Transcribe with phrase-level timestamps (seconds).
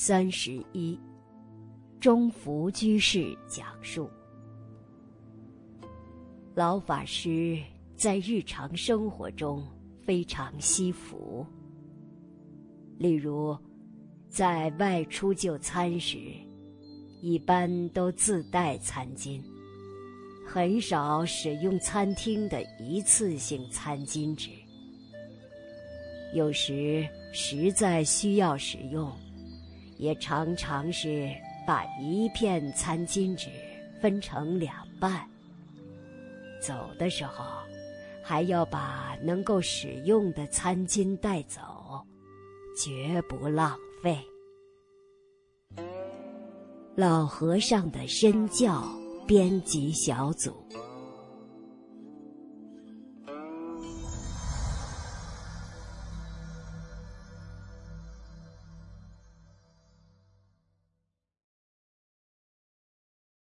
[0.00, 0.96] 三十一，
[1.98, 4.08] 中福居士讲述：
[6.54, 7.58] 老法师
[7.96, 9.60] 在日常生活中
[10.06, 11.44] 非常惜福。
[12.96, 13.58] 例如，
[14.28, 16.16] 在外出就餐时，
[17.20, 19.42] 一般都自带餐巾，
[20.46, 24.48] 很少使用餐厅的一次性餐巾纸。
[26.34, 29.10] 有时实在需要使用，
[29.98, 31.28] 也常常是
[31.66, 33.48] 把一片餐巾纸
[34.00, 35.28] 分成两半。
[36.60, 37.44] 走的时候，
[38.22, 41.60] 还要把能够使用的餐巾带走，
[42.76, 44.18] 绝不浪费。
[46.96, 48.84] 老和尚的身教
[49.26, 50.67] 编辑小组。